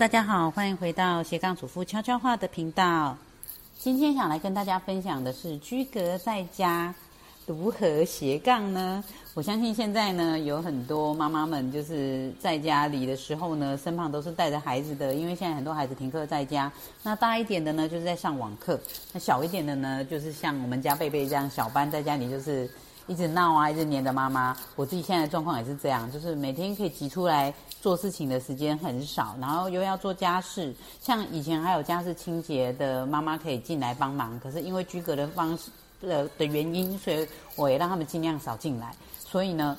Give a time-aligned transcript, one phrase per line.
[0.00, 3.18] 大家好，欢迎回到斜杠主妇悄悄话的频道。
[3.78, 6.94] 今天想来跟大家分享的是居格在家
[7.44, 9.04] 如何斜杠呢？
[9.34, 16.72] 我相信现在呢，有很多妈妈们就是在家里的时候呢，身旁都是带着孩子的，因为现在很多孩子停课在家。
[17.02, 18.78] 那大一点的呢，就是在上网课；
[19.12, 22.70] 那小一点的呢，就是像我们家贝贝这样小班，在家里就是
[23.06, 24.56] 一直闹啊，一直黏着妈妈。
[24.76, 30.74] 我自己现在的状况也是这样，就是每天可以挤出来做事情的时间很少，然后又要做家事。
[31.00, 38.94] 像以前还有家事清洁的妈妈可以进来帮忙，可是因为居隔的方式的的原因，所以我也让他们尽量少进来。
[39.18, 39.76] 所以呢，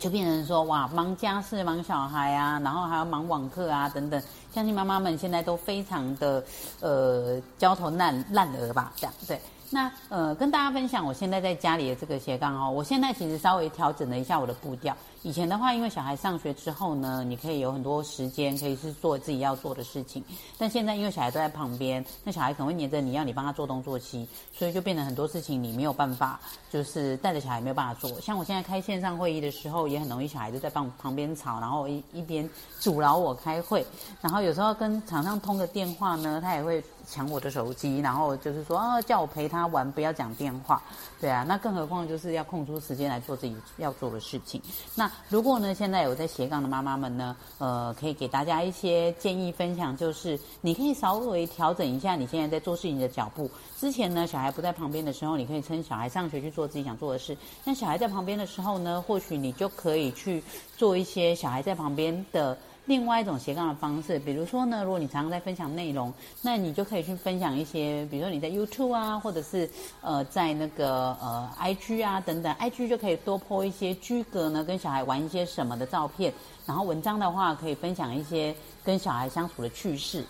[0.00, 4.22] 就变成说哇，忙家事、忙小孩啊，然后还要忙网课啊等等。
[4.54, 6.44] 相信妈妈们现在都非常的
[6.80, 9.40] 呃焦头烂烂额吧，这样对。
[9.72, 14.96] 那呃，跟大家分享我现在在家里的这个斜杠哦，我现在其实稍微调整了一下我的步调。
[15.24, 20.24] 以前的话，因为小孩上学之后呢，你可以有很多时间可以是做自己要做的事情。
[20.58, 28.20] 但现在因为小孩都在旁边，那小孩可能会黏着你要你帮他做东做西，所以就变成很多事情你没有办法，就是带着小孩没有办法做。
[28.20, 32.48] 像我现在开线上会议的时候，也很容易小孩子在旁旁边吵，然后一一边
[32.80, 33.86] 阻挠我开会。
[34.20, 40.82] 然后有时候跟厂商通个电话呢，他也会抢我的手机，然后就是说啊，叫我陪他玩，不要讲电话。
[41.20, 44.60] 对啊，那更何况就是要空出时间来做自己要做的事情。
[44.96, 53.50] 那如果呢，现在有在斜杠的妈妈们呢，呃，可以给大家一些建议分享，就是你可以稍微调整一下你现在在做事情的脚步。
[53.78, 60.42] 之前呢，小孩不在旁边的时候，你可以趁小孩上学去做自己想做的事；那小孩在旁边的时候呢，或许你就可以去
[60.76, 62.56] 做一些小孩在旁边的。
[62.86, 76.32] 另外一种斜杠的方式，比如说呢，如果你常常在分享内容，那你就可以去分享一些，比如说你在 YouTube 啊，或者是呃在那个呃 IG 啊等等，IG 就可以多 po 一些居格呢，跟小孩玩一些什么的照片，
[76.66, 80.24] 然后文章的话可以分享一些跟小孩相处的趣事。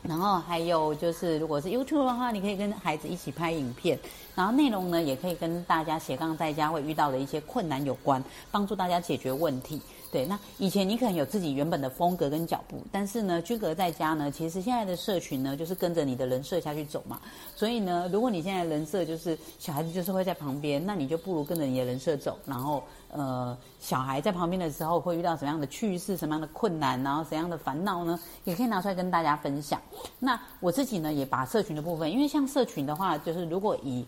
[0.00, 3.98] 然后还有就是，如果是 YouTube 的话，你可以跟孩子一起拍影片，
[4.34, 9.82] 然后内容呢也可以跟大家斜杠在家会遇到的一些困难有关，帮助大家解决问题。
[10.10, 17.20] 对，那以前你可能有自己原本的风格跟脚步，但是呢，居隔在家呢，其实现在的社群呢，就是跟着你的人设下去走嘛。
[17.54, 28.18] 所以呢，如果你现在人设就是小孩子就是会在旁边，那你就不如跟着你的人设走，然后呃，小孩在旁边的时候会遇到什么样的趣事、什么样的困难，然后怎样的烦恼呢？
[28.44, 29.80] 也可以拿出来跟大家分享。
[30.18, 34.06] 那我自己呢，也把社群的部分，因为像社群的话，就是如果以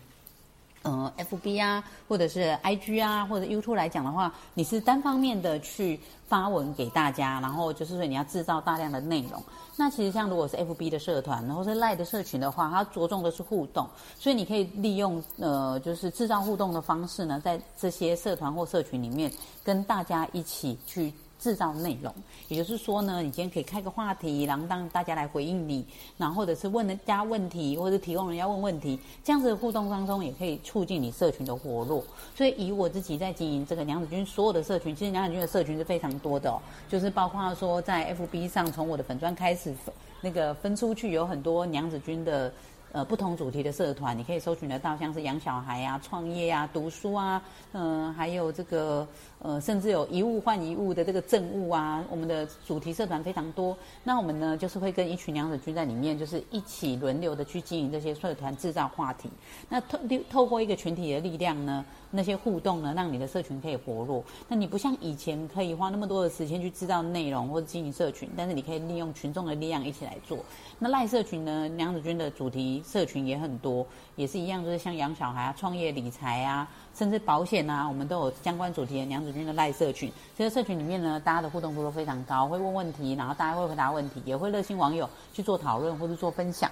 [0.83, 9.41] 呃，FB 啊，或者是 IG 啊，或者 YouTube 来讲的话，你是单方面的去发文给大家，然后就是说你要制造大量的内容。
[9.77, 13.87] 那其实像如果是 FB 的社团，然后是 Live 的社群的话，它着重的是互动，
[14.19, 19.31] 所以你可以利用呃，就是制造互动的方式呢，在这些社团或社群里面
[19.63, 21.13] 跟大家一起去。
[21.41, 22.13] 制造内容，
[22.47, 25.83] 也就是说呢，你今天可以开个话题，然后让大家来回应你，
[26.19, 32.03] 然后或者是问人家问题，或者提供人家问问题，这样子的互动当中，也可以促进你社群的活络。
[32.35, 39.73] 所以以我自己在经营这个娘子军所有的社群，其实娘子军的社群是非常多的哦，就是包括说在 FB 上，从我的粉砖开始
[40.21, 42.53] 那个分出去，有很多娘子军的。
[42.93, 47.41] 呃，不同主题的社团，你可以搜寻得到，像是养小孩啊、创业啊、读书啊，
[47.71, 49.07] 嗯，还有这个
[49.39, 52.03] 呃，甚至有一物换一物的这个政务啊。
[52.09, 59.29] 我们的主题社团非常多，那我们呢，就是会跟一群娘子军在里面，就是一起轮流的去经营这些社团，制造话题。
[59.69, 59.97] 那透
[60.29, 64.23] 透过一个群体的力量呢，那些互动呢，让你的社群可以活络。
[64.47, 70.37] 那你不像以前可以花那么多的时间去制造内容或者经营社群，但是你可以利用群众的力量一起来做。
[70.77, 72.83] 那赖社群呢，娘子军的主题。
[72.91, 80.11] 社群也很多，也是一样，就是像养小孩啊、创业理财啊，甚至保险啊，我们都有相关主题的娘子军的赖社群。
[80.37, 86.69] 这个社群里面呢，大家的互动度都非常高，会问问题，然后大家会回答问题，也会热心网友去做讨论或者做分享。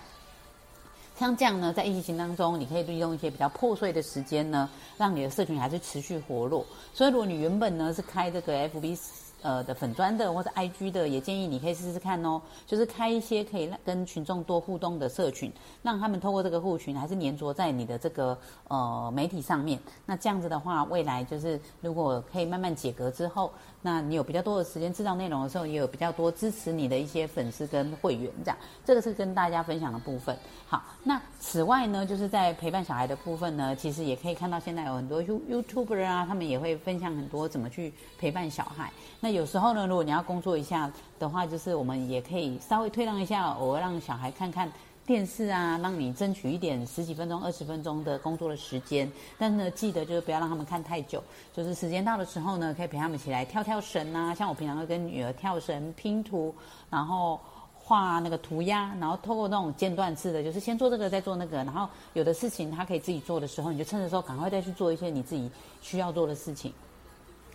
[1.20, 6.66] 像这样呢，在疫情当中，你可以利用一些比较破碎的时间呢，让你的社群还是持续活络。
[6.94, 8.98] 所以，如果你原本呢是开这个 FB。
[9.42, 12.42] 呃的粉砖的或者 IG 的，也建议你可以试试看哦。
[12.66, 15.52] 就是开一些可以跟群众多互动的社群，
[15.82, 18.38] 让他们透过这个互群，还是粘着在你的这个
[18.68, 19.80] 呃媒体上面。
[20.06, 23.52] 那这样子的话，未来就是如果可以慢慢解隔之后，
[23.82, 28.58] 那你有比较多的时间制造内容的时候，也有比较多支持你的一些粉丝跟会员这样。
[28.86, 30.38] 这个是跟大家分享的部分。
[30.68, 38.92] 好，那此外呢，就是在陪伴小孩的部分呢，其实也可以看到现在有很多 You YouTuber 啊，他们也会分享很多怎么去陪伴小孩。
[39.20, 44.72] 那有时候呢，如果你要工作一下的话，就是我们也可以稍微退让一下，偶尔让小孩看看
[45.06, 49.12] 电视啊，让你争取一点十几分钟、二十分钟的工作的时间。
[49.38, 51.24] 但是呢，记得就是不要让他们看太久，
[51.54, 54.34] 就是时间到的时候呢，可以陪他们起来跳跳绳啊。
[54.34, 56.54] 像我平常会跟女儿跳绳、拼图，
[56.90, 57.40] 然后
[57.74, 61.58] 画那个涂鸦，然后透过那种间断式的，就是先做这个，再做那个。
[61.58, 65.50] 然后有的事情他可以自己做的时候，你就趁着时候赶快再去做一些你自己
[65.82, 66.72] 需要做的事情。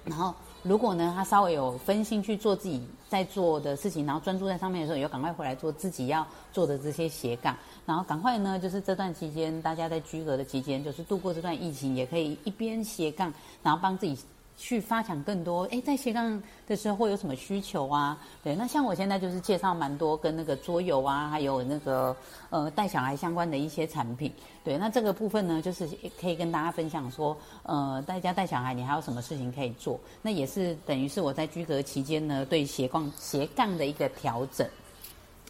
[0.05, 7.57] 然后，如果呢，他稍微有分心去做自己在做的事情，然后专注在上面的时候，也要赶快回来做自己要做的这些斜杠。
[7.87, 14.19] 然后赶快呢，就是这段期间，大家在居隔的期间，就是度过这段疫情，也可以一边斜杠，然后帮自己。
[14.57, 18.17] 去发展更多，哎，在斜杠的时候会有什么需求啊？
[18.43, 22.17] 对，那像我现在就是介绍蛮多跟那个桌游啊，还有那个
[22.51, 24.33] 呃带小孩相关的一些产品。
[24.63, 25.89] 对，那这个部分呢，就是
[26.21, 29.99] 可以跟大家分享说，呃，大家带小孩，你还有什么事情可以做？
[30.23, 34.67] 那也是等于是我在居隔期间呢，对斜杠斜杠的一个调整。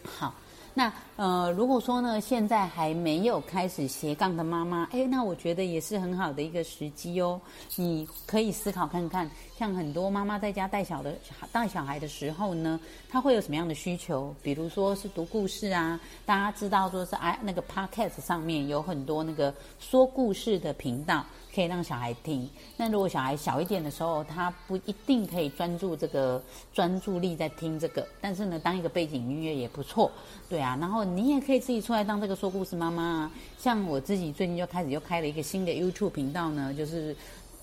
[0.04, 0.34] 好。
[0.76, 7.41] 那呃，如果说呢，现在还没有开始斜杠的妈妈，哎，那我觉得也是很好的一个时机哦。
[7.76, 11.14] 你可以思考看看，像很多妈妈在家带小的
[11.52, 12.78] 带小孩的时候呢，
[13.08, 14.34] 她会有什么样的需求？
[14.42, 21.24] 比如说是读故事啊，大家知道说是哎那个 podcast 上面有很多那个说故事的频道。
[21.54, 22.50] 可以让小孩听。
[22.76, 26.42] 那如果小孩小一点的时候，他不一定可以专注这个
[26.72, 30.10] 专注力在听这个，但是呢，当一个背景音乐也不错，
[30.48, 30.76] 对啊。
[30.80, 33.30] 然后你也可以自己出来当这个说故事妈妈啊。
[33.56, 37.16] 像我自己最近就开始又开了一个新的 YouTube 频道呢，就是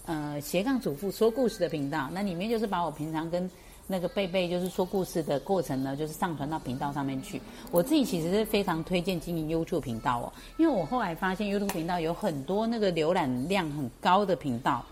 [0.05, 2.09] 呃斜杠主妇说故事的频道。
[2.11, 3.49] 那里面就是把我平常跟
[3.87, 7.41] 那个贝贝就是说故事的过程呢，就是上传到频道上面去。
[7.71, 14.85] 我自己其实是非常推荐经营 YouTube 频道哦，因为我后来发现 YouTube 频道有很多那个浏览量很高的频道，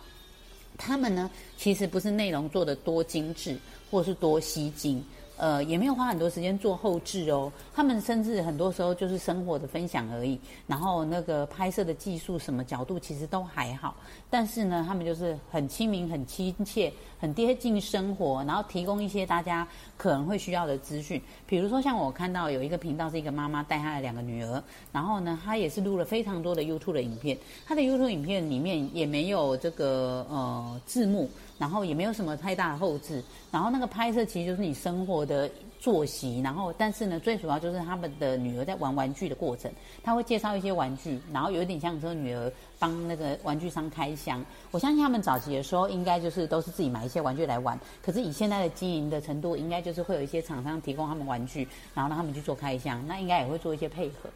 [0.78, 3.58] 他们呢其实不是内容做的多精致，
[3.90, 5.04] 或是多吸睛。
[5.40, 7.50] 呃，也没有花很多时间做后置哦。
[7.74, 10.38] 他们甚至很多时候就是生活的分享而已，
[10.68, 13.96] 然后那个拍摄的技术什么角度其实都还好。
[14.30, 19.66] 但是呢，他们就是很亲民、很亲切、很贴近生活，然后提供一些大家
[19.98, 21.22] 可能会需要的资讯。
[21.48, 24.62] 比如说，像我看到有一个频道是一个妈妈带她的两个女儿，
[24.92, 27.38] 然后呢，她也是录了非常多的 YouTube 的影片。
[27.66, 31.30] 她的 YouTube 影片里面也没有这个呃字幕。
[31.60, 35.48] 然后也没有什么太大的后置，然后那个拍摄其实就是你生活的
[35.80, 39.70] 作息，然后但是呢，最主要就是他们的女儿在玩玩具的过程，
[40.02, 44.44] 他会介绍一些玩具，然后有点像说女儿帮那个玩具商开箱。
[44.72, 54.30] 我相信他们早期的时候应该就是都是自己买一些玩具来玩，可是以现在的经营的程度，应该就是会有一些厂商提供他们玩具，然后让他们去做开箱，那应该也会做一些配合。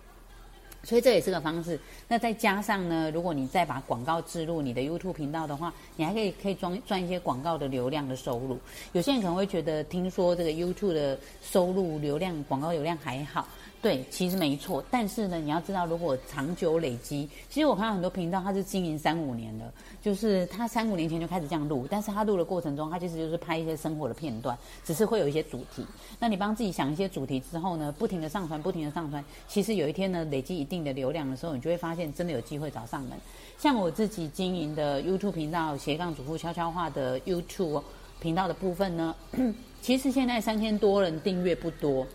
[0.84, 1.80] 所以这也是个方式。
[2.08, 8.58] 那再加上呢，如果你再把广告植入你的 YouTube 频道的话，你还可以可以赚赚一些广告的流量的收入。
[8.92, 13.48] 有些人可能会觉得，听说这个 YouTube 的收入流量广告流量还好。
[13.82, 19.70] 对，其实没错，但是呢，你要知道，如果长久累积，其实我看到很多频道，它是经营三五年的，
[20.02, 25.86] 就是他三五年前就开始这样录，但是他录的过程中，他其实就是拍一些生活的片段，只是会有一些主题。
[26.18, 33.12] 那你帮自己想一些主题之后呢，不停的上传，不停的上传，其实有一天呢，累积一定的流量的时候，你就会发现真的有机会找上门。
[33.60, 37.84] 像我自己经营的 YouTube 频道斜杠主妇悄悄话的 YouTube
[38.20, 39.16] 频道的部分呢，
[39.82, 42.08] 其实现在三千多人订阅不多。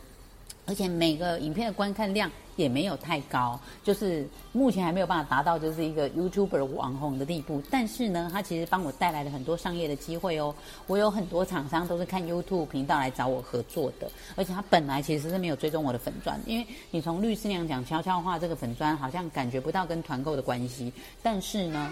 [0.69, 7.63] 而且每个影片的观看量也没有太高，就是目前还没有办法达到就是一个 YouTuber 网红的地步。
[7.71, 10.55] 但是呢，它其实帮我带来了很多商业的机会哦。
[10.87, 20.93] 我有很多厂商都是看 YouTube 频道来找我合作的，而且他本来其实是没有追踪我的粉钻，因为你从律师娘讲悄悄话这个粉钻好像感觉不到跟团购的关系。
[21.23, 21.91] 但是呢，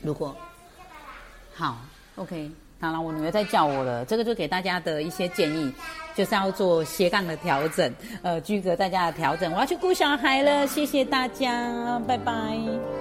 [0.00, 0.34] 如果
[1.52, 1.76] 好
[2.16, 2.50] ，OK。
[2.80, 4.04] 好了，我女儿在叫我了。
[4.04, 5.72] 这个就给大家的一些建议，
[6.14, 7.92] 就是要做斜杠的调整，
[8.22, 9.52] 呃，居格在家的调整。
[9.52, 12.93] 我要去顾小孩了，谢谢大家，拜拜。